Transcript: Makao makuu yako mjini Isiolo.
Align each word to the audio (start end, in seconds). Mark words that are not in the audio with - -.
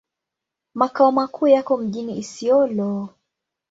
Makao 0.73 1.11
makuu 1.11 1.47
yako 1.47 1.77
mjini 1.77 2.17
Isiolo. 2.19 3.09